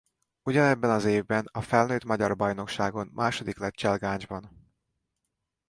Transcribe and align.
Ugyanebben 0.43 0.89
az 0.89 1.05
évben 1.05 1.49
a 1.51 1.61
felnőtt 1.61 2.03
magyar 2.03 2.35
bajnokságon 2.35 3.09
második 3.13 3.57
lett 3.57 3.73
cselgáncsban. 3.73 4.71